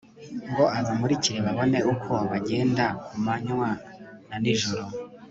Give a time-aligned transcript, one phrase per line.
[0.49, 3.69] ngo abamurikire babone uko bagenda ku manywa
[4.29, 4.83] na nijoro